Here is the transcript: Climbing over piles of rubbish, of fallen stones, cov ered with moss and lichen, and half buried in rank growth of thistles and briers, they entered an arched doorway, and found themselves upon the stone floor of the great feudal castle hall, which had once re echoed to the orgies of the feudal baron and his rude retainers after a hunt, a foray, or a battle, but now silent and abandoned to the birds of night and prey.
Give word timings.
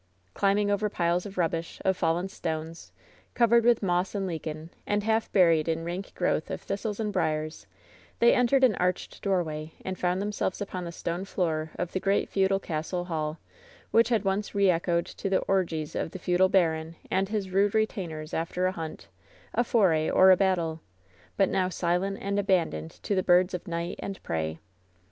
Climbing 0.33 0.71
over 0.71 0.89
piles 0.89 1.27
of 1.27 1.37
rubbish, 1.37 1.79
of 1.85 1.95
fallen 1.95 2.27
stones, 2.27 2.91
cov 3.35 3.51
ered 3.51 3.63
with 3.63 3.83
moss 3.83 4.15
and 4.15 4.25
lichen, 4.25 4.71
and 4.87 5.03
half 5.03 5.31
buried 5.31 5.67
in 5.69 5.85
rank 5.85 6.15
growth 6.15 6.49
of 6.49 6.59
thistles 6.59 6.99
and 6.99 7.13
briers, 7.13 7.67
they 8.17 8.33
entered 8.33 8.63
an 8.63 8.73
arched 8.77 9.21
doorway, 9.21 9.73
and 9.85 9.99
found 9.99 10.19
themselves 10.19 10.59
upon 10.59 10.85
the 10.85 10.91
stone 10.91 11.23
floor 11.23 11.69
of 11.77 11.91
the 11.91 11.99
great 11.99 12.29
feudal 12.29 12.59
castle 12.59 13.05
hall, 13.05 13.37
which 13.91 14.09
had 14.09 14.25
once 14.25 14.55
re 14.55 14.71
echoed 14.71 15.05
to 15.05 15.29
the 15.29 15.37
orgies 15.41 15.93
of 15.93 16.09
the 16.09 16.17
feudal 16.17 16.49
baron 16.49 16.95
and 17.11 17.29
his 17.29 17.51
rude 17.51 17.75
retainers 17.75 18.33
after 18.33 18.65
a 18.65 18.71
hunt, 18.71 19.07
a 19.53 19.63
foray, 19.63 20.09
or 20.09 20.31
a 20.31 20.35
battle, 20.35 20.81
but 21.37 21.47
now 21.47 21.69
silent 21.69 22.17
and 22.19 22.39
abandoned 22.39 22.89
to 23.03 23.13
the 23.13 23.21
birds 23.21 23.53
of 23.53 23.67
night 23.67 23.97
and 24.01 24.23
prey. 24.23 24.57